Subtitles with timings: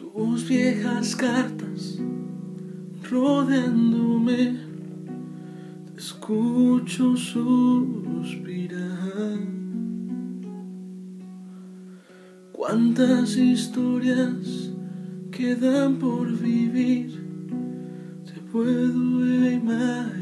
[0.00, 1.98] Tus viejas cartas
[3.10, 4.56] rodeándome,
[5.96, 8.80] escucho suspirar.
[12.52, 14.72] Cuántas historias
[15.32, 17.10] quedan por vivir,
[18.26, 20.20] te puedo imaginar.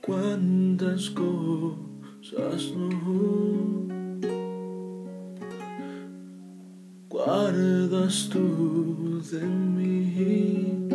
[0.00, 1.37] Cuántas cosas
[8.08, 10.88] tú de mí.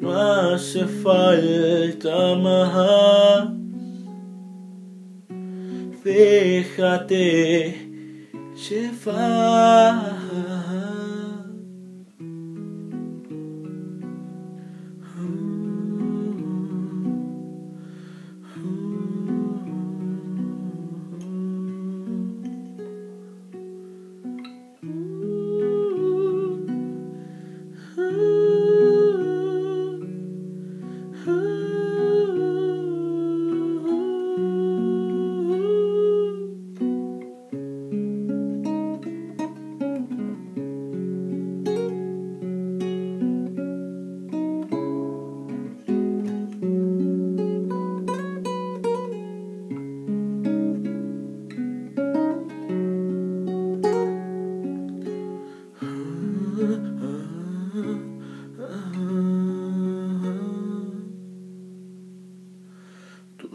[0.00, 3.50] No hace falta más.
[6.04, 7.76] Déjate
[8.68, 10.18] llevar.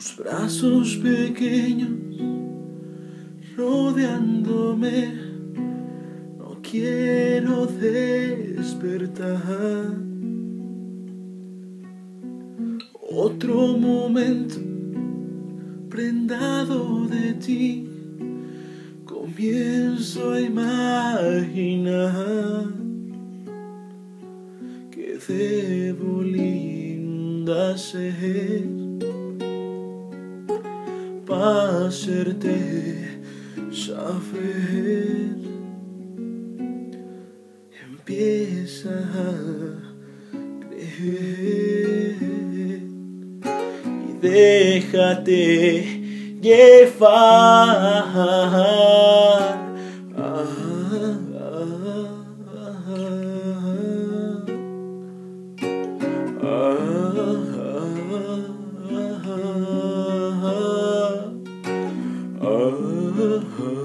[0.03, 1.91] Tus brazos pequeños
[3.55, 5.13] rodeándome,
[6.37, 8.83] no quiero despertar.
[13.15, 14.57] Otro momento
[15.87, 17.87] prendado de ti,
[19.05, 21.93] comienzo a imaginar
[24.91, 28.92] que debo linda ser
[31.25, 33.19] para hacerte
[33.71, 35.35] saber.
[37.85, 39.33] Empieza a
[40.69, 42.17] creer
[44.09, 45.43] y déjate
[46.41, 48.03] llevar.
[63.43, 63.82] Uh-huh.